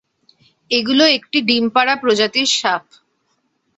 এগুলো 0.71 1.03
একটি 1.17 1.37
ডিম 1.41 1.65
পাড়া 1.75 1.95
প্রজাতির 1.95 2.49
সাপ। 2.53 2.83